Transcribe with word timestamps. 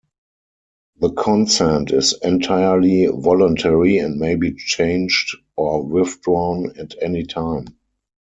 The 0.99 1.11
consent 1.11 1.91
is 1.91 2.15
entirely 2.23 3.05
voluntary 3.05 3.99
and 3.99 4.19
may 4.19 4.33
be 4.33 4.55
changed 4.55 5.37
or 5.55 5.83
withdrawn 5.83 6.73
at 6.79 6.95
any 7.03 7.23
time. 7.23 7.67